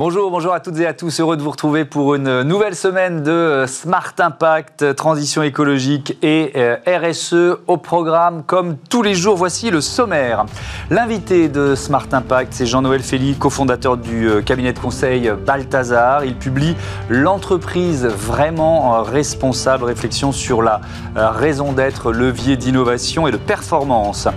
[0.00, 1.20] Bonjour, bonjour à toutes et à tous.
[1.20, 6.78] Heureux de vous retrouver pour une nouvelle semaine de Smart Impact, transition écologique et euh,
[6.86, 8.42] RSE au programme.
[8.46, 10.46] Comme tous les jours, voici le sommaire.
[10.88, 16.24] L'invité de Smart Impact, c'est Jean-Noël Félix, cofondateur du euh, cabinet de conseil Balthazar.
[16.24, 16.76] Il publie
[17.10, 20.80] L'entreprise vraiment responsable, réflexion sur la
[21.18, 24.28] euh, raison d'être, levier d'innovation et de performance.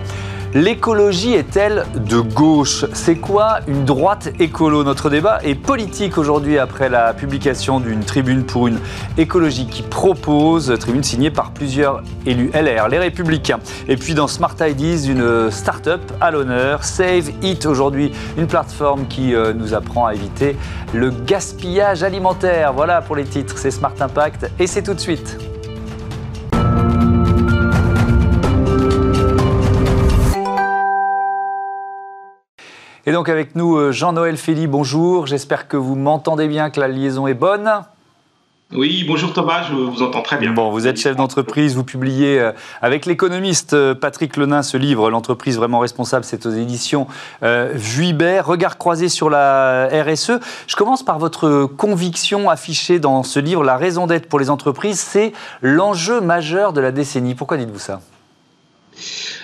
[0.54, 2.84] L'écologie est-elle de gauche?
[2.92, 4.84] C'est quoi une droite écolo?
[4.84, 8.78] Notre débat est politique aujourd'hui après la publication d'une tribune pour une
[9.18, 13.58] écologie qui propose, tribune signée par plusieurs élus LR, les Républicains.
[13.88, 19.34] Et puis dans Smart Ideas, une start-up à l'honneur, Save It aujourd'hui, une plateforme qui
[19.34, 20.56] euh, nous apprend à éviter
[20.92, 22.72] le gaspillage alimentaire.
[22.72, 25.36] Voilà pour les titres, c'est Smart Impact et c'est tout de suite.
[33.06, 35.26] Et donc avec nous, euh, Jean-Noël Félix, bonjour.
[35.26, 37.70] J'espère que vous m'entendez bien, que la liaison est bonne.
[38.72, 40.52] Oui, bonjour Thomas, je vous entends très bien.
[40.52, 45.10] Bon, vous êtes chef d'entreprise, vous publiez euh, avec l'économiste euh, Patrick Lenain ce livre,
[45.10, 47.06] L'entreprise vraiment responsable, c'est aux éditions
[47.42, 50.40] Vuibert, Regard croisé sur la RSE.
[50.66, 54.98] Je commence par votre conviction affichée dans ce livre, La raison d'être pour les entreprises,
[54.98, 57.34] c'est l'enjeu majeur de la décennie.
[57.34, 58.00] Pourquoi dites-vous ça?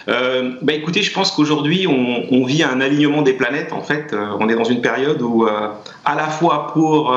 [0.09, 3.73] Euh, bah écoutez, je pense qu'aujourd'hui, on, vit un alignement des planètes.
[3.73, 5.69] En fait, euh, on est dans une période où, euh,
[6.05, 7.17] à la fois pour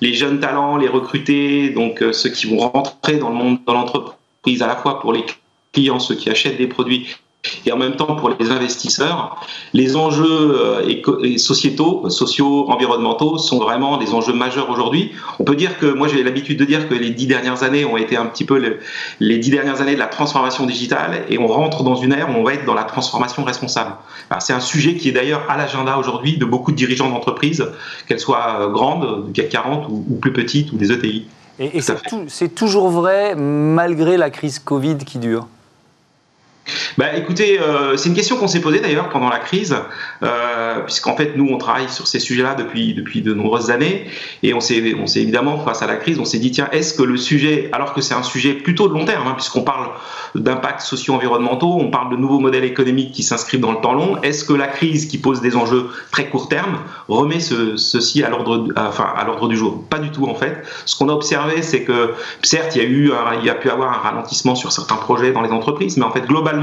[0.00, 4.62] les jeunes talents, les recrutés, donc ceux qui vont rentrer dans le monde, dans l'entreprise,
[4.62, 5.24] à la fois pour les
[5.72, 7.16] clients, ceux qui achètent des produits
[7.64, 9.40] et en même temps pour les investisseurs,
[9.72, 15.12] les enjeux euh, sociétaux, sociaux, environnementaux sont vraiment des enjeux majeurs aujourd'hui.
[15.38, 17.96] On peut dire que moi j'ai l'habitude de dire que les dix dernières années ont
[17.96, 18.78] été un petit peu
[19.20, 22.32] les dix dernières années de la transformation digitale et on rentre dans une ère où
[22.32, 23.92] on va être dans la transformation responsable.
[24.40, 27.66] C'est un sujet qui est d'ailleurs à l'agenda aujourd'hui de beaucoup de dirigeants d'entreprises,
[28.06, 31.26] qu'elles soient euh, grandes, du CAC 40 ou, plus petites ou des ETI.
[31.58, 31.80] Et, et
[32.28, 35.46] c'est toujours vrai malgré la crise Covid qui dure?
[36.98, 39.76] Bah, écoutez, euh, c'est une question qu'on s'est posée d'ailleurs pendant la crise,
[40.22, 44.06] euh, puisqu'en fait nous on travaille sur ces sujets-là depuis depuis de nombreuses années,
[44.42, 46.94] et on s'est on s'est évidemment face à la crise, on s'est dit tiens est-ce
[46.94, 49.88] que le sujet, alors que c'est un sujet plutôt de long terme, hein, puisqu'on parle
[50.34, 54.44] d'impacts socio-environnementaux, on parle de nouveaux modèles économiques qui s'inscrivent dans le temps long, est-ce
[54.44, 56.78] que la crise qui pose des enjeux très court terme
[57.08, 59.82] remet ce, ceci à l'ordre enfin à l'ordre du jour?
[59.88, 60.62] Pas du tout en fait.
[60.84, 63.70] Ce qu'on a observé, c'est que certes il y a eu il y a pu
[63.70, 66.59] avoir un ralentissement sur certains projets dans les entreprises, mais en fait globalement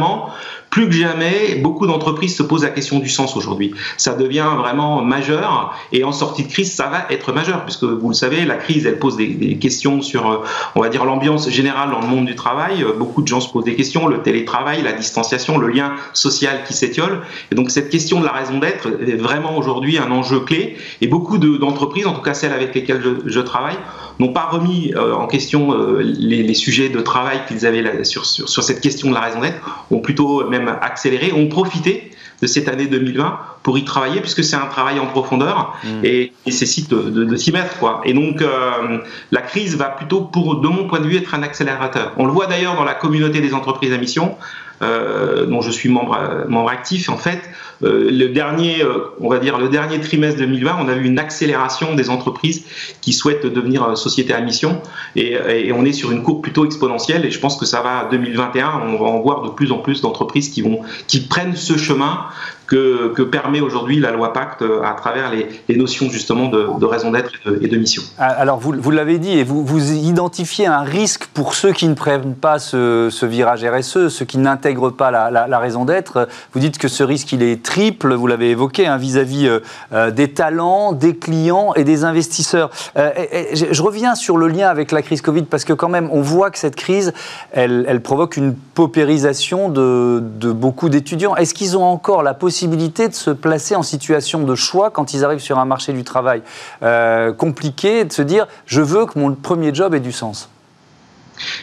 [0.69, 3.73] plus que jamais, beaucoup d'entreprises se posent la question du sens aujourd'hui.
[3.95, 8.09] Ça devient vraiment majeur et en sortie de crise, ça va être majeur puisque vous
[8.09, 10.43] le savez, la crise, elle pose des, questions sur, euh,
[10.75, 12.83] on va dire, l'ambiance générale dans le monde du travail.
[12.83, 16.63] Euh, beaucoup de gens se posent des questions, le télétravail, la distanciation, le lien social
[16.67, 17.21] qui s'étiole.
[17.51, 21.07] Et donc cette question de la raison d'être est vraiment aujourd'hui un enjeu clé et
[21.07, 23.77] beaucoup d'entreprises, en tout cas celles avec lesquelles je travaille,
[24.19, 28.63] n'ont pas remis euh, en question euh, les, sujets de travail qu'ils avaient sur, sur,
[28.63, 32.11] cette question de la raison d'être, ont plutôt même accéléré, ont profité
[32.41, 35.87] de cette année 2020 pour y travailler puisque c'est un travail en profondeur mmh.
[36.05, 38.01] et nécessite de, de, s'y mettre quoi.
[38.05, 38.99] Et donc euh,
[39.31, 42.13] la crise va plutôt pour de mon point de vue être un accélérateur.
[42.17, 45.89] On le voit d'ailleurs dans la communauté des entreprises à mission euh, dont je suis
[45.89, 47.09] membre, membre actif.
[47.09, 47.41] En fait,
[47.83, 51.19] euh, le dernier, euh, on va dire le dernier trimestre 2020, on a vu une
[51.19, 52.63] accélération des entreprises
[53.01, 54.81] qui souhaitent devenir société à mission,
[55.15, 57.25] et, et, on est sur une courbe plutôt exponentielle.
[57.25, 60.01] Et je pense que ça va 2021, on va en voir de plus en plus
[60.01, 62.25] d'entreprises qui vont, qui prennent ce chemin
[62.67, 67.31] que, permet aujourd'hui la loi Pacte euh, à travers les, notions justement de, raison d'être
[67.61, 68.03] et, de, mission.
[68.17, 71.87] Ah, alors vous, vous l'avez dit, et vous, vous identifiez un risque pour ceux qui
[71.87, 76.27] ne prennent pas ce, virage RSE, ceux qui n'intègrent pas la, raison d'être.
[76.53, 79.59] Vous dites que ce risque, il est triple, vous l'avez évoqué, hein, vis-à-vis euh,
[79.93, 82.69] euh, des talents, des clients et des investisseurs.
[82.95, 86.51] je reviens sur le lien avec la crise Covid, parce que quand même, on voit
[86.51, 87.13] que cette crise,
[87.51, 91.35] elle, provoque une paupérisation de, de beaucoup d'étudiants.
[91.35, 95.23] Est-ce qu'ils ont encore la possibilité de se placer en situation de choix quand ils
[95.23, 96.41] arrivent sur un marché du travail
[96.81, 100.49] euh, compliqué, de se dire je veux que mon premier job ait du sens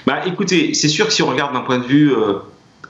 [0.06, 2.35] bah, Écoutez, c'est sûr que si on regarde d'un point de vue euh,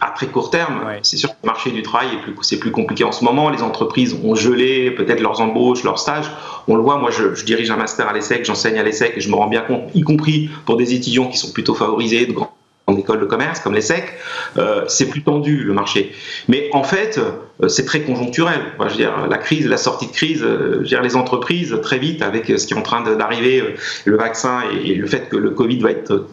[0.01, 2.73] à très court terme, c'est sûr que le marché du travail est plus, c'est plus
[2.73, 3.49] compliqué en ce moment.
[3.49, 6.31] Les entreprises ont gelé peut-être leurs embauches, leurs stages.
[6.69, 9.21] On le voit, moi je, je dirige un master à l'ESSEC, j'enseigne à l'ESSEC et
[9.21, 12.33] je me rends bien compte, y compris pour des étudiants qui sont plutôt favorisés, de
[12.33, 12.55] grands
[12.87, 14.13] en école de commerce comme l'ESSEC,
[14.59, 16.13] euh, c'est plus tendu le marché.
[16.49, 17.19] Mais en fait,
[17.63, 18.61] euh, c'est très conjoncturel.
[18.81, 22.23] je veux dire, la crise, la sortie de crise, euh, je les entreprises très vite
[22.23, 25.51] avec ce qui est en train d'arriver, euh, le vaccin et, le fait que le
[25.51, 26.27] Covid va être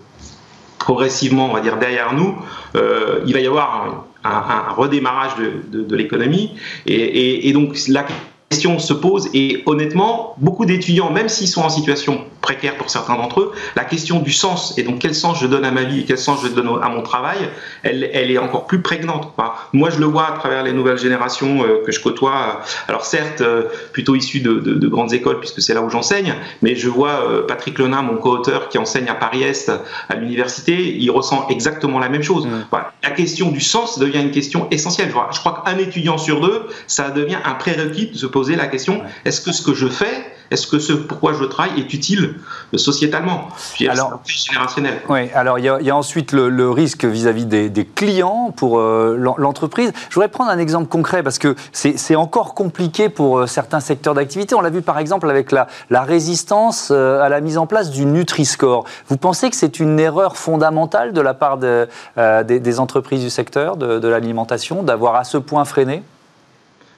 [0.79, 2.35] progressivement, on va dire, derrière nous,
[2.73, 5.33] il va y avoir un, redémarrage
[5.71, 6.55] de, l'économie.
[6.87, 8.07] Et, donc la
[8.49, 13.15] question se pose et honnêtement, beaucoup d'étudiants, même s'ils sont en situation précaire pour certains
[13.15, 16.01] d'entre eux, la question du sens et donc quel sens je donne à ma vie
[16.01, 17.37] et quel sens je donne à mon travail,
[17.83, 19.33] elle, elle est encore plus prégnante.
[19.73, 22.61] Moi, je le vois à travers les nouvelles générations euh, que je côtoie.
[22.89, 23.63] Alors certes, euh,
[23.93, 27.25] plutôt issues de, de, de, grandes écoles puisque c'est là où j'enseigne, mais je vois
[27.27, 29.71] euh, Patrick Lenin, mon co-auteur qui enseigne à Paris-Est
[30.09, 32.45] à l'université, il ressent exactement la même chose.
[32.45, 32.65] Mmh.
[32.69, 32.91] Voilà.
[33.03, 35.07] La question du sens devient une question essentielle.
[35.07, 38.55] Je crois, je crois qu'un étudiant sur deux, ça devient un prérequis de se poser
[38.55, 41.93] la question est-ce que ce que je fais est-ce que ce pourquoi je travaille est
[41.93, 42.35] utile
[42.75, 43.47] sociétalement?
[43.87, 45.01] Alors, générationnel.
[45.07, 49.93] Oui, alors il y, a, ensuite le, risque vis-à-vis des, clients pour euh, l'entreprise.
[50.09, 54.13] Je voudrais prendre un exemple concret parce que c'est encore compliqué pour euh, certains secteurs
[54.13, 54.53] d'activité.
[54.53, 57.89] On l'a vu par exemple avec la, la résistance euh, à la mise en place
[57.89, 58.83] du Nutri-Score.
[59.07, 61.87] Vous pensez que c'est une erreur fondamentale de la part de,
[62.17, 66.03] des, des, entreprises du secteur de, de l'alimentation d'avoir à ce point freiné?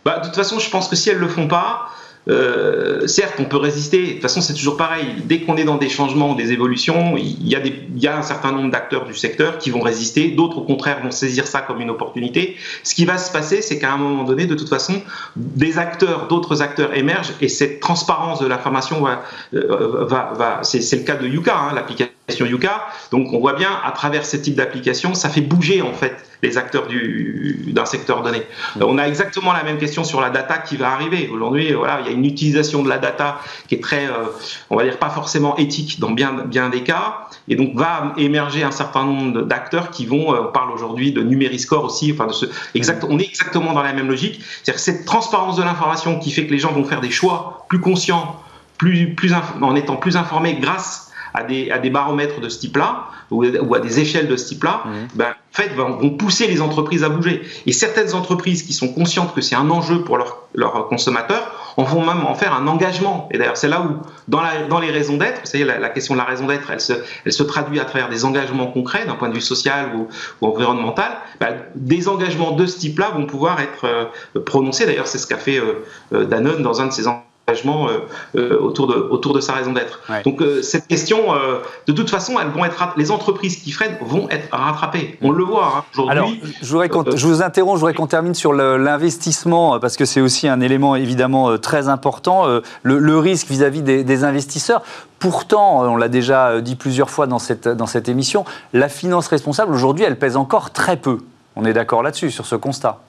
[0.06, 1.90] Bah, De toute façon, je pense que si elles ne le font pas,
[2.30, 4.02] euh, certes, on peut résister.
[4.02, 5.06] De toute façon, c'est toujours pareil.
[5.26, 7.60] Dès qu'on est dans des changements des évolutions, il y a,
[7.96, 10.32] y a un certain nombre d'acteurs du secteur qui vont résister.
[10.32, 12.56] D'autres, au contraire, vont saisir ça comme une opportunité.
[12.84, 15.02] Ce qui va se passer, c'est qu'à un moment donné, de toute façon,
[15.36, 19.24] des acteurs, d'autres acteurs émergent et cette transparence de l'information va,
[19.54, 22.88] euh, va, va c'est le cas de Yuka, hein, l'application Yuka.
[23.12, 26.58] Donc, on voit bien à travers ce type d'application, ça fait bouger en fait les
[26.58, 26.88] acteurs
[27.68, 28.44] d'un secteur donné.
[28.80, 31.30] On a exactement la même question sur la data qui va arriver.
[31.32, 34.26] Aujourd'hui, voilà, il y a une utilisation de la data qui est très, euh,
[34.70, 37.28] on va dire, pas forcément éthique dans bien, bien des cas.
[37.48, 41.22] Et donc, va émerger un certain nombre d'acteurs qui vont, euh, on parle aujourd'hui de
[41.22, 44.42] numériscore aussi, enfin, de ce, exact, on est exactement dans la même logique.
[44.64, 47.80] C'est-à-dire cette transparence de l'information qui fait que les gens vont faire des choix plus
[47.80, 48.40] conscients,
[48.78, 53.06] plus, plus en étant plus informés grâce à des, à des baromètres de ce type-là,
[53.32, 53.44] ou,
[53.74, 54.90] à des échelles de ce type-là, mmh.
[55.16, 57.42] ben, en fait, vont pousser les entreprises à bouger.
[57.66, 61.84] Et certaines entreprises qui sont conscientes que c'est un enjeu pour leurs leur consommateurs, en
[61.84, 63.28] vont même en faire un engagement.
[63.32, 63.98] Et d'ailleurs, c'est là où,
[64.28, 66.70] dans, la, dans les raisons d'être, vous savez, la, la, question de la raison d'être,
[66.70, 66.94] elle se,
[67.26, 70.08] elle se traduit à travers des engagements concrets d'un point de vue social ou,
[70.42, 71.12] ou environnemental.
[71.40, 74.86] Ben, des engagements de ce type-là vont pouvoir être euh, prononcés.
[74.86, 75.84] D'ailleurs, c'est ce qu'a fait euh,
[76.14, 78.00] euh Danone dans un de ses engagements engagement euh,
[78.36, 80.02] euh, autour, de, autour de sa raison d'être.
[80.24, 81.18] Donc euh, cette question,
[81.88, 85.18] de toute façon, elles vont être, les entreprises qui freinent vont être rattrapées.
[85.22, 86.12] On le voit hein, aujourd'hui.
[86.12, 86.30] Alors,
[86.62, 90.62] je, je, vous interromps, je voudrais qu'on termine sur l'investissement, parce que c'est aussi un
[90.62, 92.46] élément évidemment très important,
[92.84, 94.82] le, le risque vis-à-vis des, des, investisseurs.
[95.20, 99.74] Pourtant, on l'a déjà dit plusieurs fois dans cette, dans cette émission, la finance responsable,
[99.74, 101.20] aujourd'hui, elle pèse encore très peu.
[101.56, 103.00] On est d'accord là-dessus, sur ce constat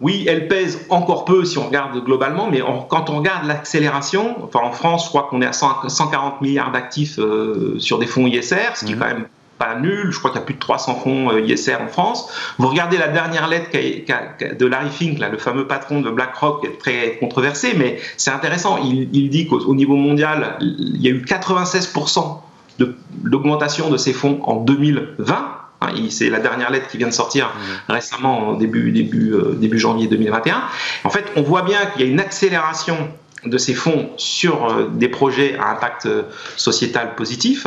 [0.00, 4.60] oui, elle pèse encore peu si on regarde globalement, mais quand on regarde l'accélération, enfin
[4.64, 8.74] en France, je crois qu'on est à 140 milliards d'actifs euh, sur des fonds ISR,
[8.74, 9.00] ce qui est mhm.
[9.00, 9.26] quand même
[9.56, 10.10] pas nul.
[10.10, 12.28] Je crois qu'il y a plus de 300 fonds euh, ISR en France.
[12.58, 16.66] Vous regardez la dernière lettre de Larry Fink, là, le fameux patron de BlackRock, qui
[16.66, 18.78] est très controversé, mais c'est intéressant.
[18.82, 22.38] Il, il dit qu'au niveau mondial, il y a eu 96%
[23.22, 25.63] d'augmentation de ces fonds en 2020
[26.10, 27.92] c'est la dernière lettre qui vient de sortir mmh.
[27.92, 30.62] récemment, début, début, euh, début janvier 2021.
[31.04, 32.96] En fait, on voit bien qu'il y a une accélération
[33.46, 36.22] de ces fonds sur euh, des projets à impact euh,
[36.56, 37.66] sociétal positif.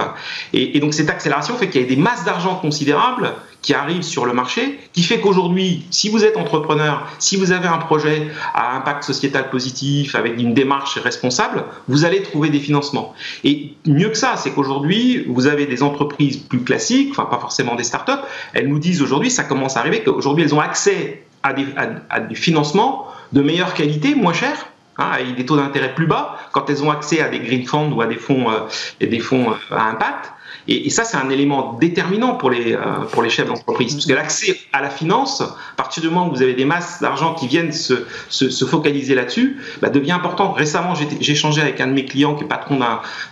[0.54, 3.34] Et, donc cette accélération fait qu'il y a des masses d'argent considérables
[3.68, 7.68] qui arrivent sur le marché, qui fait qu'aujourd'hui, si vous êtes entrepreneur, si vous avez
[7.68, 13.14] un projet à impact sociétal positif, avec une démarche responsable, vous allez trouver des financements.
[13.44, 17.76] Et mieux que ça, c'est qu'aujourd'hui, vous avez des entreprises plus classiques, enfin pas forcément
[17.76, 21.52] des startups, elles nous disent aujourd'hui, ça commence à arriver, qu'aujourd'hui elles ont accès à
[21.52, 21.66] des,
[22.10, 26.38] à des financements de meilleure qualité, moins cher, hein, avec des taux d'intérêt plus bas,
[26.54, 28.60] quand elles ont accès à des green funds ou à des fonds, euh,
[29.02, 30.32] et des fonds euh, à impact.
[30.68, 32.80] Et, ça, c'est un élément déterminant pour les, euh,
[33.12, 33.94] pour les chefs d'entreprise.
[33.94, 37.02] Parce que l'accès à la finance, à partir du moment où vous avez des masses
[37.02, 37.94] d'argent qui viennent se,
[38.30, 40.52] se, se focaliser là-dessus, bah, devient important.
[40.52, 42.80] Récemment, j'ai échangé avec un de mes clients qui est patron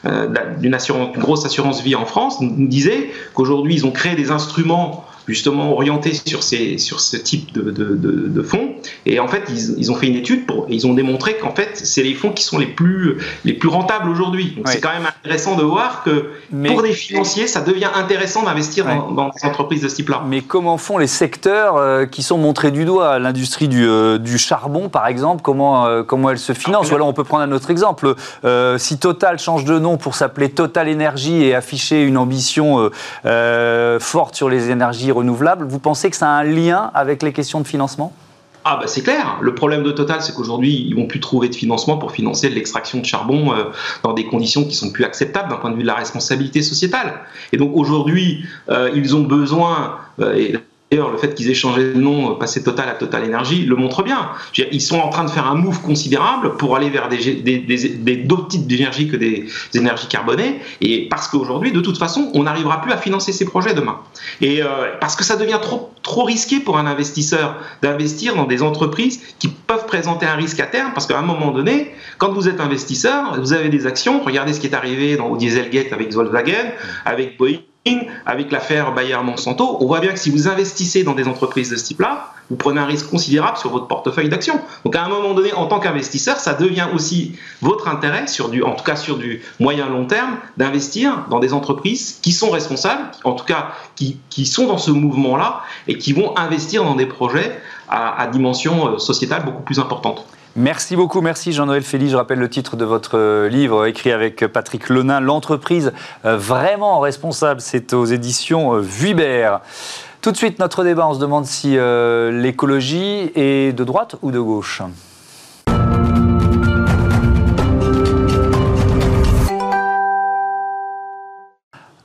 [0.03, 4.31] d'une un, assurance, grosse assurance vie en France, nous disait qu'aujourd'hui, ils ont créé des
[4.31, 8.74] instruments justement orientés sur, ces, ce type de fonds.
[9.05, 11.71] Et en fait, ils, ils, ont fait une étude pour, ils ont démontré qu'en fait,
[11.73, 14.53] c'est les fonds qui sont les plus, les plus rentables aujourd'hui.
[14.55, 16.31] Donc c'est quand même intéressant de voir que
[16.67, 20.23] pour des financiers, ça devient intéressant d'investir dans, dans, des entreprises de ce type-là.
[20.27, 23.19] Mais comment font les secteurs euh, qui sont montrés du doigt?
[23.19, 26.91] L'industrie du, euh, du, charbon, par exemple, comment, euh, comment elle se finance?
[26.91, 28.15] Ou alors on peut prendre un autre exemple.
[28.77, 32.89] si Total change de nom pour s'appeler Total Énergie et afficher une ambition
[33.99, 37.61] forte sur les énergies renouvelables, vous pensez que ça a un lien avec les questions
[37.61, 38.13] de financement?
[38.67, 39.37] Ah bah c'est clair.
[39.41, 42.99] Le problème de Total, c'est qu'aujourd'hui, ils vont plus trouver de financement pour financer l'extraction
[42.99, 43.65] de charbon euh,
[44.01, 47.13] dans des conditions qui sont plus acceptables d'un point de vue de la responsabilité sociétale.
[47.53, 50.57] Et donc aujourd'hui, euh, ils ont besoin, euh,
[50.91, 53.75] D'ailleurs, le fait qu'ils aient changé de nom, euh, passé Total à Total Energy, le
[53.75, 54.29] montre bien.
[54.71, 58.49] Ils sont en train de faire un move considérable pour aller vers des, des, d'autres
[58.49, 60.59] types d'énergie que des, énergies carbonées.
[60.81, 63.97] Et parce qu'aujourd'hui, de toute façon, on n'arrivera plus à financer ces projets demain.
[64.41, 64.67] Et euh,
[65.01, 69.47] parce que ça devient trop, trop risqué pour un investisseur d'investir dans des entreprises qui
[69.47, 70.91] peuvent présenter un risque à terme.
[70.93, 74.21] Parce qu'à un moment donné, quand vous êtes investisseur, vous avez des actions.
[74.23, 76.73] Regardez ce qui est arrivé dans, au Dieselgate avec Volkswagen,
[77.05, 77.57] avec Boeing
[78.25, 81.83] avec l'affaire Bayer-Monsanto, on voit bien que si vous investissez dans des entreprises de ce
[81.83, 84.59] type-là, vous prenez un risque considérable sur votre portefeuille d'actions.
[84.83, 88.25] Donc à un moment donné, en tant qu'investisseur, ça devient aussi votre intérêt,
[88.63, 93.11] en tout cas sur du moyen long terme, d'investir dans des entreprises qui sont responsables,
[93.23, 97.59] en tout cas qui, sont dans ce mouvement-là et qui vont investir dans des projets
[97.87, 100.25] à, à dimension euh, sociétale beaucoup plus importante.
[100.57, 102.13] Merci beaucoup, merci Jean-Noël Félix.
[102.13, 105.91] Je rappelle le titre de votre euh, livre écrit avec Patrick Lenin, L'entreprise
[106.23, 107.59] euh, vraiment responsable.
[107.59, 109.59] C'est aux éditions euh, Vuibert.
[110.21, 114.39] Tout de suite, notre débat, on se demande si l'écologie est de droite ou de
[114.39, 114.81] gauche?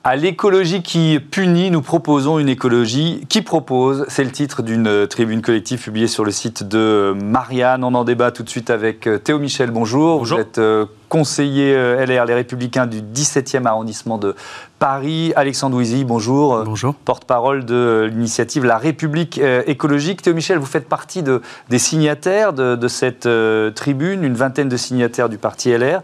[0.03, 4.03] À l'écologie qui punit, nous proposons une écologie qui propose.
[4.07, 7.83] C'est le titre d'une tribune collective publiée sur le site de Marianne.
[7.83, 9.69] On en débat tout de suite avec euh, Théo Michel.
[9.69, 10.17] Bonjour.
[10.17, 10.39] Bonjour.
[10.39, 14.35] Vous êtes euh, conseiller euh, LR, les Républicains du 17e arrondissement de
[14.81, 15.31] Paris.
[15.35, 16.63] Alexandre Ouizy, bonjour.
[16.63, 16.95] Bonjour.
[16.95, 20.23] Porte-parole de l'initiative La République écologique.
[20.23, 23.29] Théo Michel, vous faites partie de, des signataires de, cette
[23.75, 26.01] tribune, une vingtaine de signataires du parti LR.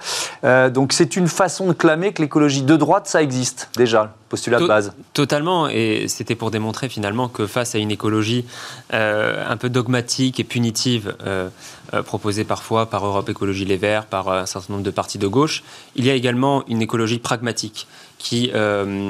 [0.69, 4.67] donc c'est une façon de clamer que l'écologie de droite, ça existe déjà postulat de
[4.67, 4.93] base.
[5.13, 8.45] Totalement, et c'était pour démontrer finalement que face à une écologie
[8.93, 11.49] euh, un peu dogmatique et punitive, euh,
[11.93, 15.27] euh, proposée parfois par Europe Écologie Les Verts, par un certain nombre de partis de
[15.27, 15.63] gauche,
[15.95, 18.51] il y a également une écologie pragmatique qui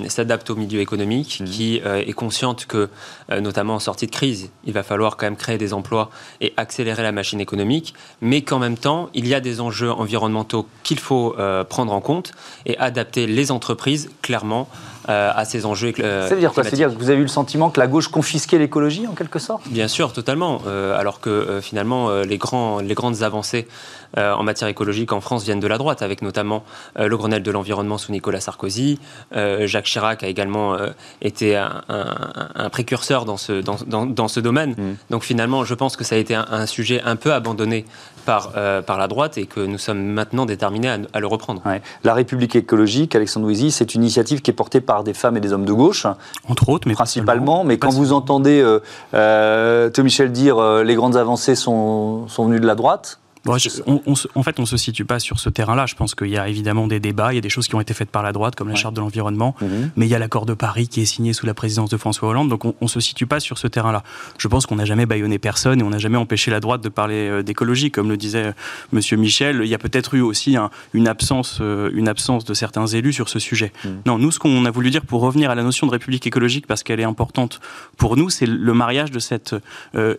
[0.07, 1.45] s'adapte au milieu économique, mmh.
[1.45, 2.89] qui est consciente que,
[3.29, 6.09] notamment en sortie de crise, il va falloir quand même créer des emplois
[6.41, 10.67] et accélérer la machine économique, mais qu'en même temps, il y a des enjeux environnementaux
[10.83, 11.35] qu'il faut
[11.69, 12.33] prendre en compte
[12.65, 14.67] et adapter les entreprises clairement
[15.09, 15.93] euh, à ces enjeux.
[15.99, 16.63] Euh, ça veut dire quoi?
[16.63, 19.67] C'est-à-dire que vous avez eu le sentiment que la gauche confisquait l'écologie en quelque sorte?
[19.69, 20.61] Bien sûr, totalement.
[20.67, 23.67] Euh, alors que finalement, les, grands, les grandes avancées
[24.15, 26.63] en matière écologique en France viennent de la droite, avec notamment
[26.97, 28.99] le Grenelle de l'environnement sous Nicolas Sarkozy.
[29.33, 30.77] Jacques Chirac a également
[31.21, 34.71] été un, précurseur dans ce, dans, dans, ce domaine.
[34.71, 34.95] Mm.
[35.09, 37.85] Donc finalement, je pense que ça a été un, sujet un peu abandonné
[38.27, 38.51] par,
[38.85, 41.63] par la droite et que nous sommes maintenant déterminés à, le reprendre.
[42.03, 45.39] La République écologique, Alexandre Ouizy, c'est une initiative qui est portée par des femmes et
[45.39, 46.05] des hommes de gauche.
[46.49, 47.63] Entre autres, mais principalement.
[47.63, 48.79] Mais quand vous entendez euh,
[49.13, 53.19] euh Michel dire euh, les grandes avancées sont, sont venues de la droite,
[53.53, 55.85] en fait, on ne se situe pas sur ce terrain-là.
[55.85, 57.81] Je pense qu'il y a évidemment des débats, il y a des choses qui ont
[57.81, 59.91] été faites par la droite, comme la charte de l'environnement, mhm.
[59.95, 62.29] mais il y a l'accord de Paris qui est signé sous la présidence de François
[62.29, 64.03] Hollande, donc on ne se situe pas sur ce terrain-là.
[64.37, 66.89] Je pense qu'on n'a jamais bâillonné personne et on n'a jamais empêché la droite de
[66.89, 68.51] parler euh, d'écologie, comme le disait euh,
[68.91, 69.61] Monsieur Michel.
[69.63, 70.57] Il y a peut-être eu aussi
[70.93, 73.71] une, absence, euh, une absence de certains élus sur ce sujet.
[73.83, 74.01] Mhm.
[74.05, 76.67] Non, nous, ce qu'on a voulu dire pour revenir à la notion de république écologique,
[76.67, 77.59] parce qu'elle est importante
[77.97, 79.55] pour nous, c'est le mariage de cette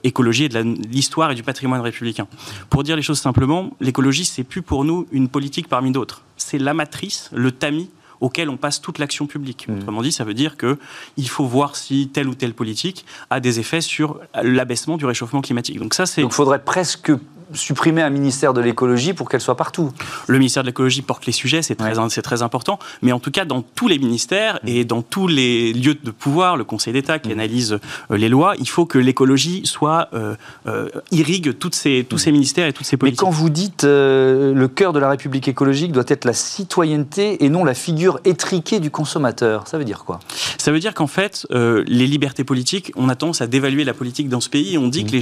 [0.03, 0.59] écologie et de
[0.91, 2.27] l'histoire et du patrimoine républicain.
[2.71, 6.23] Pour dire les choses simplement, l'écologie, c'est plus pour nous une politique parmi d'autres.
[6.37, 9.69] C'est la matrice, le tamis auquel on passe toute l'action publique.
[9.69, 9.79] Mmh.
[9.79, 13.61] Autrement dit, ça veut dire qu'il faut voir si telle ou telle politique a des
[13.61, 15.79] effets sur l'abaissement du réchauffement climatique.
[15.79, 16.23] Donc ça, c'est.
[16.23, 17.13] Donc, il faudrait presque
[17.55, 19.93] supprimer un ministère de l'écologie pour qu'elle soit partout.
[20.27, 23.63] Le ministère de l'écologie porte les sujets, c'est très, important, mais en tout cas dans
[23.63, 24.69] tous les ministères mm.
[24.69, 27.33] et dans tous les lieux de pouvoir, le Conseil d'État qui mm.
[27.33, 27.79] analyse
[28.11, 30.37] euh, les lois, il faut que l'écologie soit euh,
[30.67, 32.19] euh, irrigue toutes ces, tous mm.
[32.19, 33.21] ces ministères et toutes ces politiques.
[33.21, 37.49] Mais quand vous dites le cœur de la République écologique doit être la citoyenneté et
[37.49, 40.21] non la figure étriquée du consommateur, ça veut dire quoi?
[40.59, 44.29] Ça veut dire qu'en fait, les libertés politiques, on a tendance à dévaluer la politique
[44.29, 44.79] dans ce pays.
[44.79, 45.17] On dit que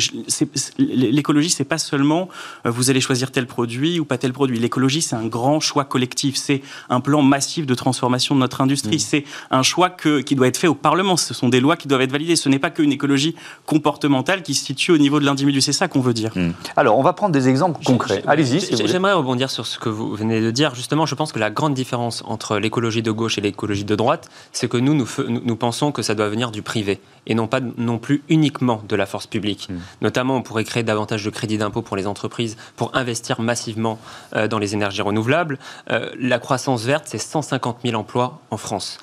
[0.79, 2.16] l'écologie, c'est pas seulement
[2.65, 4.59] euh, vous allez choisir tel produit ou pas tel produit.
[4.59, 6.37] L'écologie, c'est un grand choix collectif.
[6.37, 8.97] C'est un plan massif de transformation de notre industrie.
[8.97, 9.01] Mmh.
[9.01, 11.17] C'est un choix qui doit être fait au Parlement.
[11.17, 12.37] Ce sont des lois qui doivent être validées.
[12.37, 13.35] Ce n'est pas qu'une écologie
[13.67, 15.61] comportementale qui se situe au niveau de l'individu.
[15.61, 16.33] C'est ça qu'on veut dire.
[16.35, 16.51] Mmh.
[16.77, 18.23] Alors, on va prendre des exemples concrets.
[18.27, 18.61] Allez-y.
[18.61, 20.75] Si J'aimerais rebondir sur ce que vous venez de dire.
[20.75, 24.29] Justement, je pense que la grande différence entre l'écologie de gauche et l'écologie de droite,
[24.53, 27.99] c'est que nous, nous, pensons que ça doit venir du privé et non pas non
[27.99, 29.69] plus uniquement de la force publique.
[29.69, 29.75] Mmh.
[30.03, 33.99] Notamment, on pourrait créer davantage de crédits d'impôt pour les entreprises pour investir massivement
[34.35, 35.59] euh, dans les énergies renouvelables.
[35.91, 38.99] Euh, la croissance verte, c'est 150 000 emplois en France.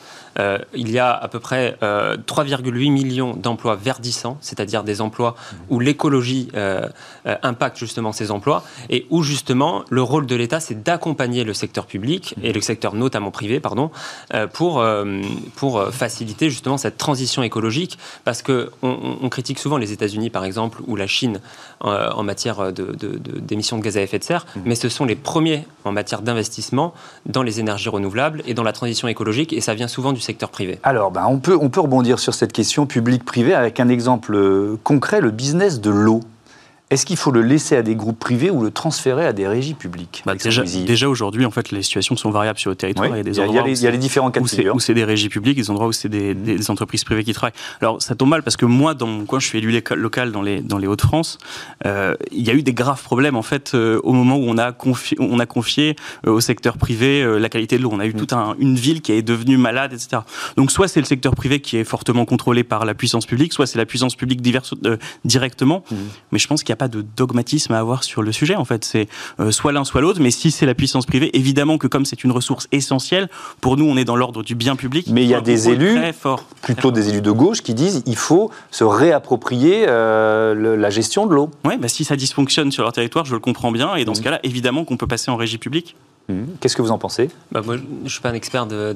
[0.73, 5.35] il y a à peu près 3,8 millions d'emplois verdissants, c'est-à-dire des emplois
[5.69, 6.49] où l'écologie
[7.25, 11.85] impacte justement ces emplois et où justement le rôle de l'État, c'est d'accompagner le secteur
[11.85, 13.91] public et le secteur notamment privé, pardon,
[14.53, 14.83] pour,
[15.55, 20.81] pour faciliter justement cette transition écologique, parce que on, critique souvent les États-Unis, par exemple,
[20.87, 21.41] ou la Chine
[21.81, 24.59] en matière d'émissions de, de, gaz à effet de serre, mmh.
[24.65, 26.93] mais ce sont les premiers en matière d'investissement
[27.25, 30.49] dans les énergies renouvelables et dans la transition écologique, et ça vient souvent du secteur
[30.49, 30.79] privé.
[30.83, 34.77] Alors, ben, on, peut, on peut rebondir sur cette question public-privé avec un exemple euh,
[34.83, 36.21] concret, le business de l'eau.
[36.89, 39.73] Est-ce qu'il faut le laisser à des groupes privés ou le transférer à des régies
[39.73, 43.07] publiques bah, Déjà, aujourd'hui, en fait, les situations sont variables sur le territoire.
[43.07, 45.03] il, y a des endroits il, y a les, différents cas de Où c'est des
[45.03, 47.57] régies publiques, des endroits où c'est des, des, entreprises privées qui travaillent.
[47.81, 50.43] Alors, ça tombe mal parce que moi, dans mon coin, je suis élu local dans
[50.43, 51.39] les, dans les Hauts-de-France.
[51.85, 54.57] Euh, il y a eu des graves problèmes, en fait, euh, au moment où on
[54.57, 55.95] a confié, on a confié
[56.27, 57.89] euh, au secteur privé la qualité de l'eau.
[57.91, 58.17] On a eu mm.
[58.17, 60.21] toute une ville qui est devenue malade, etc.
[60.57, 63.65] Donc, soit c'est le secteur privé qui est fortement contrôlé par la puissance publique, soit
[63.65, 64.75] c'est la puissance publique diverse,
[65.25, 65.83] directement.
[65.89, 65.95] Mm.
[66.31, 68.55] Mais je pense qu'il n'y a pas de dogmatisme à avoir sur le sujet.
[68.55, 69.07] En fait, c'est
[69.39, 70.19] euh, soit l'un, soit l'autre.
[70.21, 73.29] Mais si c'est la puissance privée, évidemment que comme c'est une ressource essentielle,
[73.61, 75.07] pour nous, on est dans l'ordre du bien public.
[75.11, 75.99] Mais il y a des élus,
[76.61, 81.33] plutôt des élus de gauche, qui disent il faut se réapproprier euh, la gestion de
[81.33, 81.49] l'eau.
[81.65, 83.95] Oui, bah, si ça dysfonctionne sur leur territoire, je le comprends bien.
[83.95, 85.95] Et dans ce cas-là, évidemment qu'on peut passer en régie publique.
[86.29, 86.43] Mmh.
[86.59, 87.29] Qu'est-ce que vous en pensez?
[87.51, 88.95] Bah Moi, je ne suis pas un expert de,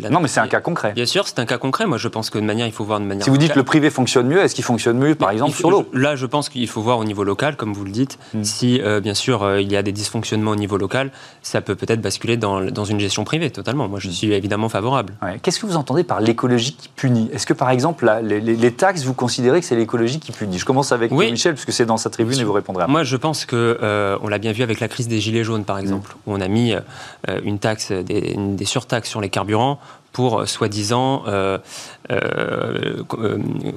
[0.00, 0.10] la...
[0.10, 0.92] Non, mais c'est un cas concret.
[0.92, 1.86] Bien sûr, c'est un cas concret.
[1.86, 3.24] Moi, je pense que de manière, il faut voir de manière.
[3.24, 5.70] Si vous dites que le privé fonctionne mieux, est-ce qu'il fonctionne mieux, par exemple, sur
[5.70, 5.88] l'eau?
[5.92, 8.18] Là, je pense qu'il faut voir au niveau local, comme vous le dites.
[8.34, 8.44] Mmh.
[8.44, 11.10] Si, euh, bien sûr, euh, il y a des dysfonctionnements au niveau local,
[11.42, 13.88] ça peut peut-être basculer dans, dans, une gestion privée, totalement.
[13.88, 14.12] Moi, je mmh.
[14.12, 15.14] suis évidemment favorable.
[15.42, 17.28] Qu'est-ce que vous entendez par l'écologie qui punit?
[17.32, 20.58] Est-ce que, par exemple, les, taxes, vous considérez que c'est l'écologie qui punit?
[20.58, 22.86] Je commence avec Michel, puisque c'est dans sa tribune et vous répondrez.
[22.86, 25.64] Moi, je pense que euh, on l'a bien vu avec la crise des gilets jaunes,
[25.64, 29.80] par exemple, où on a mis euh, une taxe, des, des, surtaxes sur les carburants
[30.12, 31.58] pour euh, soi-disant euh,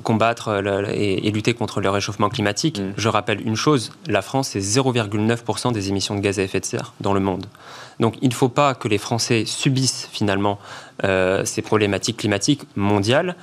[0.03, 0.62] combattre
[0.93, 2.79] et, lutter contre le réchauffement climatique.
[2.79, 2.93] Mm.
[2.98, 6.65] Je rappelle une chose, la France, c'est 0,9% des émissions de gaz à effet de
[6.65, 7.48] serre dans le monde.
[8.00, 10.60] Donc il ne faut pas que les Français subissent finalement
[11.43, 13.36] ces problématiques climatiques mondiales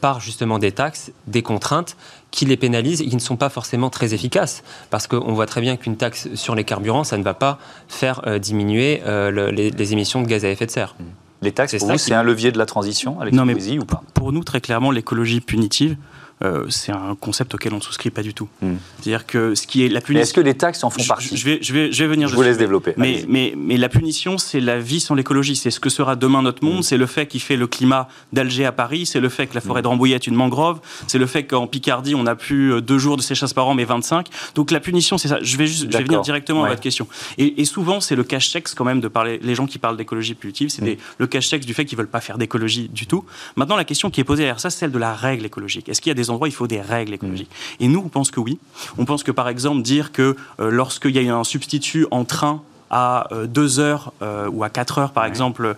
[0.00, 1.96] par justement des taxes, des contraintes
[2.30, 4.62] qui les pénalisent et qui ne sont pas forcément très efficaces.
[4.90, 8.22] Parce qu'on voit très bien qu'une taxe sur les carburants, ça ne va pas faire
[8.26, 10.94] euh, diminuer euh, les, émissions de gaz à effet de serre.
[11.42, 14.02] Les taxes, pour vous, c'est un levier de la transition avec non, mais ou pas?
[14.14, 15.96] Pour nous, très clairement, l'écologie punitive,
[16.42, 18.48] euh, c'est un concept auquel on ne souscrit pas du tout.
[18.62, 18.76] Hmm.
[18.96, 20.22] C'est-à-dire que ce qui est la punition.
[20.22, 22.28] Est-ce que les taxes en font partie je, vais, je, vais, je vais venir.
[22.28, 22.94] Je vous laisse développer.
[22.96, 25.54] Mais, mais, mais, la punition, c'est la vie sans l'écologie.
[25.54, 26.78] C'est ce que sera demain notre monde.
[26.78, 26.82] Hmm.
[26.82, 29.04] C'est le fait qu'il fait le climat d'Alger à Paris.
[29.04, 30.80] C'est le fait que la forêt de Rambouillet est une mangrove.
[31.08, 33.74] C'est le fait qu'en Picardie, on n'a plus euh, deux jours de sécheresse par an,
[33.74, 34.28] mais 25.
[34.54, 35.38] Donc la punition, c'est ça.
[35.42, 37.06] Je vais, juste, je vais venir directement à votre question.
[37.36, 39.38] Et, souvent, c'est le cache-sexe quand même de parler.
[39.42, 40.96] Les gens qui parlent d'écologie punitive, c'est hmm.
[41.18, 43.26] le cache-sexe du fait qu'ils veulent pas faire d'écologie du tout.
[43.56, 45.88] Maintenant, la question qui est posée derrière ça, c'est celle de la règle écologique.
[45.90, 47.50] Est-ce qu'il y a des endroits il faut des règles écologique.
[47.80, 48.58] Et nous, on pense que oui.
[48.98, 52.62] On pense que, par exemple, dire que euh, lorsqu'il y a un substitut en train
[52.92, 55.76] à 2 euh, heures euh, ou à 4 heures, par exemple,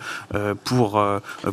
[0.64, 1.04] pour,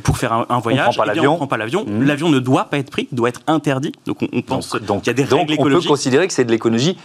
[0.03, 0.87] pour faire un, voyage.
[0.87, 1.47] On prend pas eh l'avion.
[1.47, 1.85] pas l'avion.
[1.85, 2.03] Mmh.
[2.03, 3.91] L'avion ne doit pas être pris, doit être interdit.
[4.05, 5.79] Donc on, pense qu'il y a des règles écologiques.
[5.79, 6.97] On peut considérer que c'est de l'écologie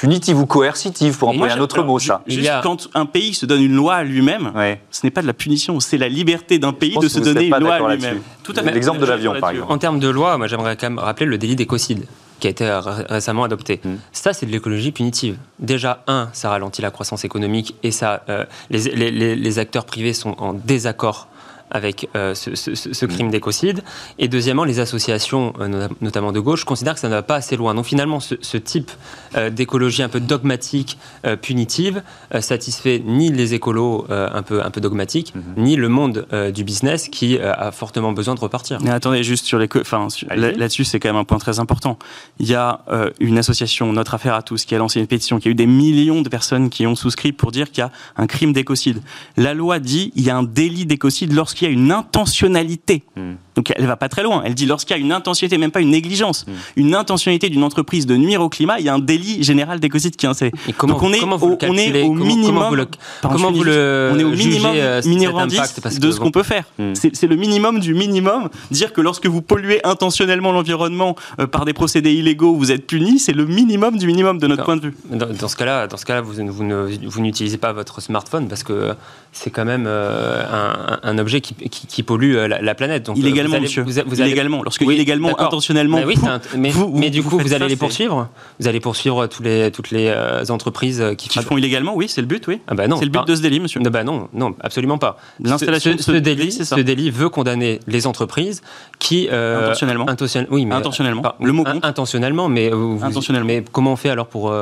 [0.00, 2.22] punitive ou coercitive, pour employer un autre mot, ça.
[2.26, 4.52] Juste quand un pays se donne une loi à lui-même,
[4.90, 7.58] ce n'est pas de la punition, c'est la liberté d'un pays de se donner une
[7.58, 8.20] loi à lui-même.
[8.42, 8.72] Tout à fait.
[8.72, 9.72] L'exemple de l'avion, par exemple.
[9.72, 12.06] En termes de loi, moi j'aimerais quand même rappeler le délit d'écocide
[12.40, 13.80] qui a été récemment adopté.
[13.84, 13.96] Hmm.
[14.12, 15.36] Ça, c'est de l'écologie punitive.
[15.58, 20.34] Déjà, un, ça ralentit la croissance économique et ça, euh, les, les, acteurs privés sont
[20.38, 21.28] en désaccord
[21.70, 23.82] avec euh, ce, crime d'écocide.
[24.18, 27.56] Et deuxièmement, les associations, euh, notamment de gauche, considèrent que ça ne va pas assez
[27.56, 27.74] loin.
[27.74, 28.90] Donc finalement, ce, type
[29.36, 30.98] euh, d'écologie un peu dogmatique,
[31.42, 32.02] punitive,
[32.40, 35.60] satisfait ni les écolos un, peu, un peu dogmatiques, mm-hmm.
[35.60, 38.78] ni le monde du business qui a fortement besoin de repartir.
[38.82, 39.68] Mais attendez, juste sur les...
[39.80, 41.98] Enfin, là-dessus, c'est quand même un point très important.
[42.38, 42.80] Il y a
[43.20, 45.66] une association, Notre Affaire à tous, qui a lancé une pétition, qui a eu des
[45.66, 49.02] millions de personnes qui ont souscrit pour dire qu'il y a un crime d'écocide.
[49.36, 53.04] La loi dit qu'il y a un délit d'écocide lorsqu'il y a une intentionnalité.
[53.16, 53.34] Hmm.
[53.60, 54.40] Donc elle va pas très loin.
[54.46, 56.52] Elle dit lorsqu'il y a une intentionnalité, même pas une négligence, hmm.
[56.76, 60.16] une intentionnalité d'une entreprise de nuire au climat, il y a un délit général d'écocide
[60.16, 60.50] qui est.
[60.78, 62.86] Comment, Donc on est, au, on est au minimum.
[63.20, 66.64] Comment vous le, on est au minimum euh, de ce qu'on peut faire.
[66.78, 66.94] Hmm.
[66.94, 68.48] C'est le minimum du minimum.
[68.70, 73.18] Dire que lorsque vous polluez intentionnellement l'environnement euh, par des procédés illégaux, vous êtes puni,
[73.18, 74.96] c'est le minimum du minimum de notre point de vue.
[75.10, 78.94] Dans, ce cas-là, dans ce cas-là, vous, vous n'utilisez pas votre smartphone parce que
[79.32, 83.04] c'est quand même euh, un, un objet qui qui, polluent la, planète.
[83.04, 83.82] Donc, illégalement, allez, monsieur.
[83.82, 84.62] Vous, illégalement.
[84.62, 85.98] Lorsque illégalement, intentionnellement.
[85.98, 88.28] Mais, oui, mais, du coup, vous, allez les poursuivre.
[88.58, 90.12] Vous allez poursuivre tous les, toutes les
[90.50, 91.94] entreprises qui, qui font illégalement.
[91.94, 92.46] Oui, c'est le but.
[92.48, 92.60] Oui.
[92.66, 92.96] Ah bah non.
[92.96, 93.80] C'est le but de ce délit, monsieur.
[93.80, 95.18] Non, bah non, non, absolument pas.
[95.42, 95.96] L'installation.
[95.98, 98.62] Ce, délit, ce délit veut condamner les entreprises
[98.98, 100.06] qui intentionnellement.
[100.50, 101.22] oui, mais intentionnellement.
[101.40, 102.70] le mot Intentionnellement, mais
[103.02, 103.46] intentionnellement.
[103.46, 104.52] Mais comment on fait alors pour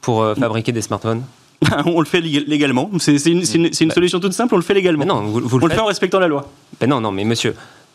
[0.00, 1.22] pour fabriquer des smartphones
[1.86, 2.90] on le fait légalement.
[2.98, 3.94] C'est une, bah.
[3.94, 5.04] solution toute simple, on le fait légalement.
[5.04, 6.48] non, vous, le on le fait en respectant la loi.
[6.80, 7.54] Ben non, non, mais monsieur,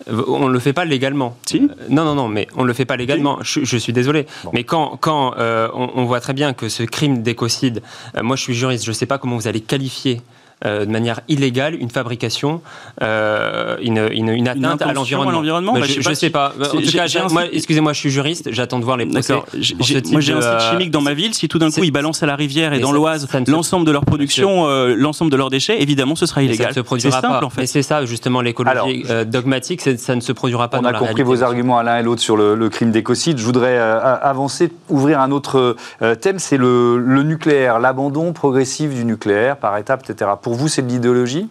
[0.10, 1.38] on ne le fait pas légalement.
[1.46, 3.40] Si euh, non, non, non, mais on ne le fait pas légalement.
[3.42, 4.26] Je, suis désolé.
[4.54, 7.82] Mais quand, quand euh, on, voit très bien que ce crime d'écocide,
[8.16, 10.22] euh, moi je suis juriste, je ne sais pas comment vous allez qualifier
[10.66, 12.64] euh, de manière illégale une fabrication,
[13.04, 15.74] euh, une, une, atteinte à l'environnement.
[15.74, 16.52] Bah, je ne sais pas.
[16.60, 17.06] En tout cas,
[17.52, 19.36] excusez-moi, je suis juriste, j'attends de voir les procès.
[19.36, 21.36] Moi, j'ai un site chimique dans ma ville.
[21.36, 24.04] Si tout d'un coup ils balancent à la rivière et dans l'Oise l'ensemble de leur
[24.04, 26.74] production, euh, l'ensemble de leurs déchets, évidemment, ce sera illégal.
[26.74, 27.62] C'est simple, en fait.
[27.62, 30.80] Mais c'est ça, justement, l'écologie dogmatique, ça ne se produira pas.
[30.80, 33.38] On a compris vos arguments à l'un et l'autre sur le, crime d'écocide.
[33.38, 35.76] Je voudrais avancer, ouvrir un autre
[36.20, 40.32] thème, c'est le, le nucléaire, l'abandon progressif du nucléaire par étapes, etc.
[40.48, 41.50] Pour vous, c'est de l'idéologie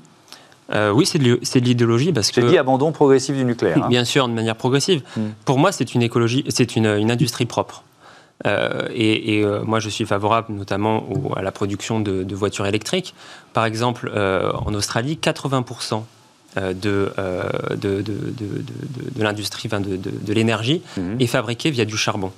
[0.73, 2.41] euh, oui, c'est de l'idéologie parce que.
[2.41, 3.85] J'ai dit abandon progressif du nucléaire.
[3.85, 3.89] Hein.
[3.91, 5.03] Bien sûr, de manière progressive.
[5.19, 5.29] Hmm.
[5.45, 7.85] Pour moi, c'est une écologie, c'est une, industrie propre.
[8.47, 11.07] Euh, et, euh, moi, je suis favorable notamment
[11.37, 13.15] à la production de, voitures électriques.
[13.53, 16.03] Par exemple, en Australie, 80%
[16.57, 17.13] de, de,
[17.77, 21.21] de, de l'industrie, de, l'énergie hmm.
[21.21, 22.33] est fabriquée via du charbon.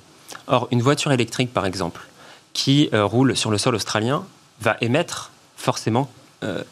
[0.47, 2.01] Or, une voiture électrique, par exemple,
[2.51, 4.25] qui roule sur le sol australien,
[4.61, 6.09] va émettre forcément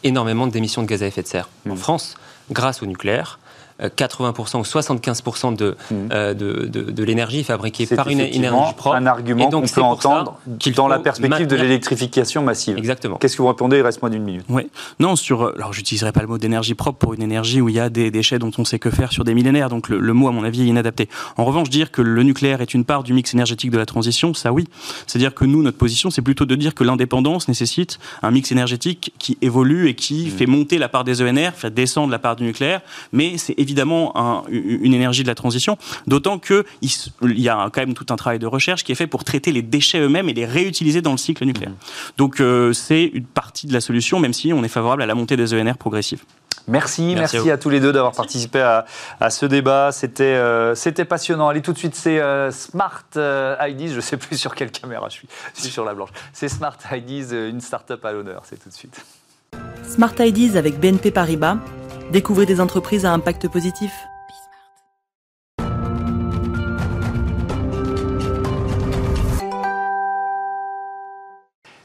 [0.02, 1.48] énormément d'émissions de gaz à effet de serre.
[1.68, 1.76] En mmh.
[1.76, 2.14] France,
[2.50, 3.38] grâce au nucléaire,
[3.80, 5.94] 80% ou 75% de, mmh.
[6.12, 8.96] euh, de, de, de l'énergie fabriquée par une énergie propre.
[8.96, 10.38] un argument qu'on peut entendre
[10.74, 12.76] dans la perspective de l'électrification massive.
[12.76, 13.16] Exactement.
[13.16, 13.78] Qu'est-ce que vous répondez?
[13.78, 14.44] Il reste moins d'une minute.
[14.48, 14.68] Oui.
[14.98, 15.42] Non, sur.
[15.42, 17.88] Euh, alors, j'utiliserai pas le mot d'énergie propre pour une énergie où il y a
[17.88, 19.68] des déchets dont on sait que faire sur des millénaires.
[19.68, 21.08] Donc, le, mot, à mon avis, est inadapté.
[21.36, 24.34] En revanche, dire que le nucléaire est une part du mix énergétique de la transition,
[24.34, 24.66] ça oui.
[25.06, 29.12] C'est-à-dire que nous, notre position, c'est plutôt de dire que l'indépendance nécessite un mix énergétique
[29.18, 30.30] qui évolue et qui mmh.
[30.30, 32.80] fait monter la part des ENR, fait descendre la part du nucléaire.
[33.12, 35.76] Mais c'est évidemment une énergie de la transition,
[36.06, 36.64] d'autant qu'il
[37.22, 39.62] y a quand même tout un travail de recherche qui est fait pour traiter les
[39.62, 41.72] déchets eux-mêmes et les réutiliser dans le cycle nucléaire.
[41.72, 42.12] Mmh.
[42.16, 45.14] Donc euh, c'est une partie de la solution, même si on est favorable à la
[45.14, 46.22] montée des ENR progressive.
[46.66, 49.90] Merci, merci, à, tous les deux d'avoir participé à, ce débat.
[49.90, 51.48] C'était euh, c'était passionnant.
[51.48, 53.88] Allez, tout de suite, c'est euh, Smart IDs.
[53.90, 55.28] Je ne sais plus sur quelle caméra je suis.
[55.54, 56.10] Je suis sur la blanche.
[56.34, 58.42] C'est Smart IDs, une start-up à l'honneur.
[58.44, 59.02] C'est tout de suite.
[59.88, 61.56] Smart IDs avec BNP Paribas.
[62.10, 63.92] Découvrez des entreprises à impact positif.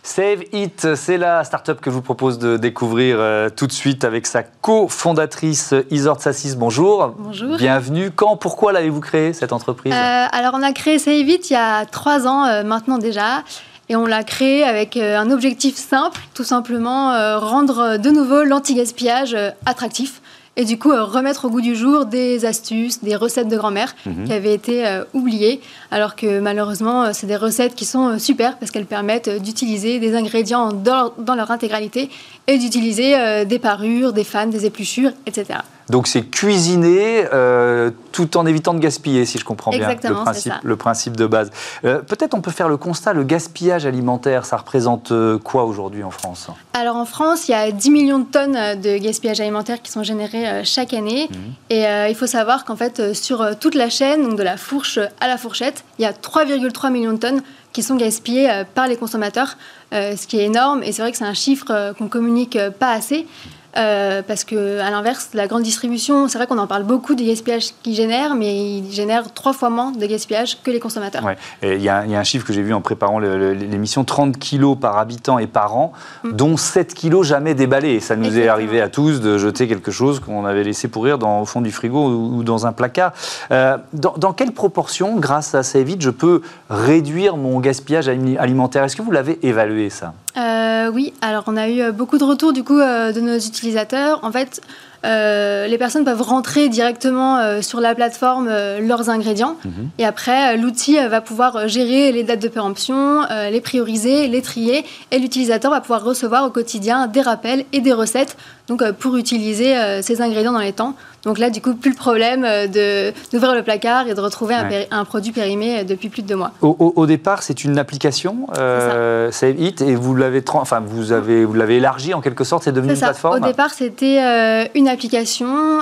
[0.01, 4.03] Save It, c'est la start-up que je vous propose de découvrir euh, tout de suite
[4.05, 6.55] avec sa cofondatrice Isord Sassis.
[6.55, 7.15] Bonjour.
[7.17, 7.57] Bonjour.
[7.57, 8.11] Bienvenue.
[8.11, 9.91] Quand, pourquoi l'avez-vous créée cette entreprise?
[9.91, 13.43] Euh, Alors, on a créé Save It il y a trois ans euh, maintenant déjà.
[13.89, 20.21] Et on l'a créé avec un objectif simple, tout simplement rendre de nouveau l'anti-gaspillage attractif
[20.55, 23.95] et du coup euh, remettre au goût du jour des astuces, des recettes de grand-mère
[24.05, 24.25] mhm.
[24.25, 28.57] qui avaient été euh, oubliées, alors que malheureusement euh, c'est des recettes qui sont super
[28.57, 32.09] parce qu'elles permettent d'utiliser des ingrédients dans, dans, leur intégralité
[32.47, 35.59] et d'utiliser des parures, des fans, des épluchures, etc.
[35.93, 40.53] Donc c'est cuisiner euh, tout en évitant de gaspiller, si je comprends bien le principe,
[40.63, 41.51] le principe de base.
[41.85, 46.03] Euh, peut-être on peut faire le constat, le gaspillage alimentaire, ça représente euh, quoi aujourd'hui
[46.03, 46.47] en France?
[46.73, 50.01] Alors en France, il y a 10 millions de tonnes de gaspillage alimentaire qui sont
[50.01, 51.29] générés chaque année.
[51.29, 51.35] Mmh.
[51.69, 55.27] Et il faut savoir qu'en fait, sur toute la chaîne, donc de la fourche à
[55.27, 59.57] la fourchette, il y a 3,3 millions de tonnes qui sont gaspillées par les consommateurs,
[59.91, 60.81] ce qui est énorme.
[60.81, 63.27] Et c'est vrai que c'est un chiffre qu'on communique pas assez.
[63.75, 67.25] Euh, parce que à l'inverse, la grande distribution, c'est vrai qu'on en parle beaucoup des
[67.25, 71.23] gaspillages qu'ils génèrent, mais ils génèrent trois fois moins de gaspillage que les consommateurs.
[71.63, 75.39] Il y, a un chiffre que j'ai vu en préparant l'émission 30 kilos par habitant
[75.39, 76.31] et par an, mm.
[76.33, 77.99] dont 7 kilos jamais déballés.
[77.99, 81.41] Ça nous est arrivé à tous de jeter quelque chose qu'on avait laissé pourrir dans,
[81.41, 83.13] au fond du frigo ou, dans un placard.
[83.51, 88.83] Euh, dans, quelle proportion, grâce à Savit, je peux réduire mon gaspillage alimentaire?
[88.83, 90.13] Est-ce que vous l'avez évalué ça?
[90.37, 94.19] Euh, Oui, alors on a eu beaucoup de retours du coup de nos utilisateurs.
[94.23, 94.61] En fait,
[95.05, 99.89] euh, les personnes peuvent rentrer directement euh, sur la plateforme euh, leurs ingrédients mhm.
[99.99, 105.19] et après l'outil va pouvoir gérer les dates de péremption, les prioriser, les trier et
[105.19, 108.37] l'utilisateur va pouvoir recevoir au quotidien des rappels et des recettes
[108.67, 110.95] donc pour utiliser ces ingrédients dans les temps.
[111.25, 114.55] Donc là, du coup, plus le problème d'ouvrir le placard et de retrouver
[114.89, 116.51] un, produit périmé depuis plus de deux mois.
[116.61, 121.53] Au, départ, c'est une application, euh, Save It, et vous l'avez enfin, vous avez, vous
[121.53, 124.92] l'avez élargi en quelque sorte, c'est devenu une plateforme Au départ, c'était une application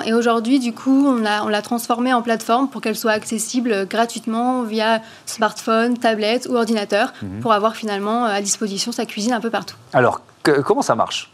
[0.06, 4.64] et aujourd'hui, du coup, on l'a on transformée en plateforme pour qu'elle soit accessible gratuitement
[4.64, 7.40] via smartphone, tablette ou ordinateur mhm.
[7.40, 9.76] pour avoir finalement à disposition sa cuisine un peu partout.
[9.94, 11.30] Alors, comment ça marche?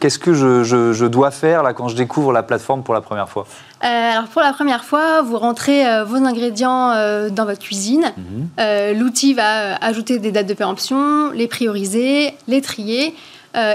[0.00, 3.46] Qu'est-ce que je, dois faire là quand je découvre la plateforme pour la première fois?
[3.84, 8.12] Euh, alors pour la première fois, vous rentrez euh, vos ingrédients euh, dans votre cuisine.
[8.16, 8.98] Mhm.
[8.98, 13.14] L'outil va ajouter des dates de péremption, les prioriser, les trier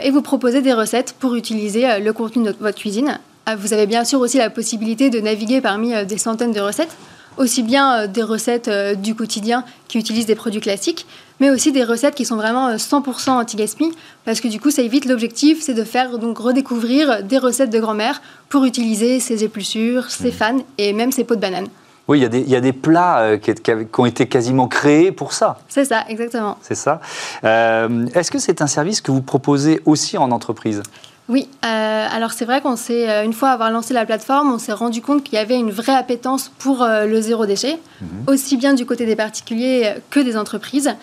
[0.03, 3.17] et vous proposer des recettes pour utiliser le contenu de votre cuisine.
[3.57, 6.95] Vous avez bien sûr aussi la possibilité de naviguer parmi des centaines de recettes
[7.37, 8.69] aussi bien des recettes
[9.01, 11.07] du quotidien qui utilisent des produits classiques,
[11.41, 13.91] mais aussi des recettes qui sont vraiment 100% euh, anti-gaspi,
[14.25, 17.79] parce que du coup, ça évite l'objectif, c'est de faire donc redécouvrir des recettes de
[17.79, 20.31] grand-mère pour utiliser ses épluchures, ses mmh.
[20.31, 21.67] fans et même ses pots de banane.
[22.07, 23.53] Oui, il y, a des, plats euh, qui,
[23.97, 25.59] ont été quasiment créés pour ça.
[25.69, 26.57] C'est ça, exactement.
[26.61, 26.99] C'est ça.
[27.43, 30.83] Euh, est-ce que c'est un service que vous proposez aussi en entreprise?
[31.29, 34.57] Oui, euh, alors c'est vrai qu'on s'est, euh, une fois avoir lancé la plateforme, on
[34.57, 38.07] s'est rendu compte qu'il y avait une vraie appétence pour euh, le zéro déchet, mhm.
[38.27, 40.93] aussi bien du côté des particuliers que des entreprises.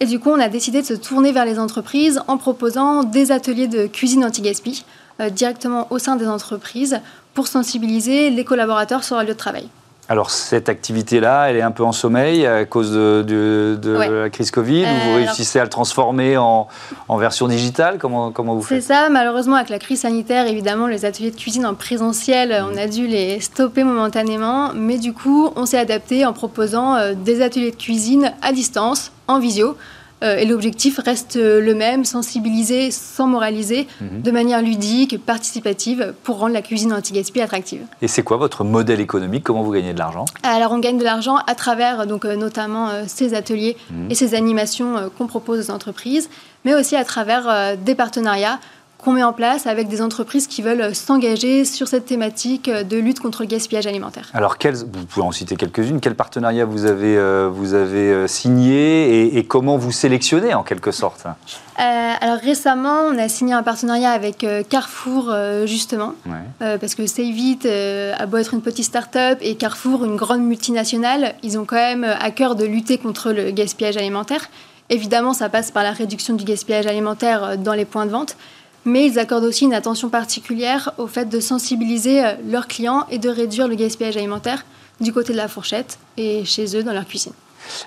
[0.00, 3.32] Et du coup, on a décidé de se tourner vers les entreprises en proposant des
[3.32, 4.84] ateliers de cuisine anti-gaspi
[5.32, 7.00] directement au sein des entreprises
[7.34, 9.68] pour sensibiliser les collaborateurs sur leur lieu de travail.
[10.10, 14.82] Alors cette activité-là, elle est un peu en sommeil à cause de, la crise Covid,
[14.82, 16.66] ou vous euh, réussissez à le transformer en,
[17.10, 18.82] version digitale comment, comment vous faites?
[18.82, 22.76] C'est ça, malheureusement avec la crise sanitaire, évidemment, les ateliers de cuisine en présentiel, on
[22.76, 27.40] a dû les stopper momentanément, mais du coup, on s'est adapté en proposant euh, des
[27.40, 29.76] ateliers de cuisine à distance, en visio.
[30.22, 34.22] Euh, et l'objectif reste le même, sensibiliser sans moraliser, mhm.
[34.22, 37.82] de manière ludique, participative, pour rendre la cuisine anti-gaspi attractive.
[38.02, 39.44] Et c'est quoi votre modèle économique?
[39.44, 40.24] Comment vous gagnez de l'argent?
[40.42, 44.10] Alors on gagne de l'argent à travers donc, euh, notamment euh, ces ateliers mhm.
[44.10, 46.28] et ces animations qu'on propose aux entreprises,
[46.64, 48.58] mais aussi à travers des partenariats
[49.00, 53.20] qu'on met en place avec des entreprises qui veulent s'engager sur cette thématique de lutte
[53.20, 54.30] contre le gaspillage alimentaire.
[54.34, 56.00] Alors, vous pouvez en citer quelques-unes.
[56.00, 60.92] Quels partenariats vous avez, euh, vous avez euh, signé et, comment vous sélectionnez en quelque
[60.92, 61.24] sorte?
[61.26, 65.34] Euh, alors récemment, on a signé un partenariat avec Carrefour
[65.64, 66.14] justement,
[66.58, 71.34] parce que Save It a beau être une petite start-up et Carrefour une grande multinationale,
[71.42, 74.50] ils ont quand même à cœur de lutter contre le gaspillage alimentaire.
[74.90, 78.36] Évidemment, ça passe par la réduction du gaspillage alimentaire dans les points de vente,
[78.84, 83.18] mais ils accordent aussi une attention particulière au fait de sensibiliser euh, leurs clients et
[83.18, 84.64] de réduire le gaspillage alimentaire
[85.00, 87.32] du côté de la fourchette et chez eux dans leur cuisine.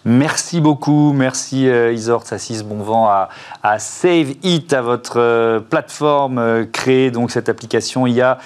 [0.05, 3.29] Merci beaucoup, merci euh, Isort Sassis Bonvent à,
[3.61, 8.37] à Save It, à votre euh, plateforme euh, créée donc cette application il y a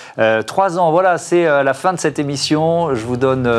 [0.45, 0.91] trois ans.
[0.91, 2.93] Voilà, c'est la fin de cette émission.
[2.95, 3.49] Je vous donne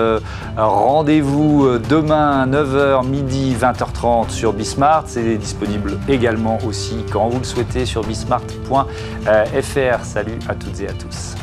[0.57, 5.05] rendez-vous demain 9h midi 20h30 sur Bismart.
[5.07, 8.85] C'est disponible également aussi quand vous le souhaitez sur bismart.fr.
[10.05, 11.38] Salut à toutes et à tous.